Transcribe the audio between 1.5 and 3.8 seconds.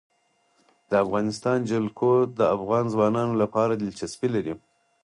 جلکو د افغان ځوانانو لپاره